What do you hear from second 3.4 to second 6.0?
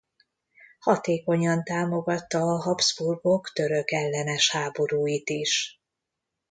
törökellenes háborúit is.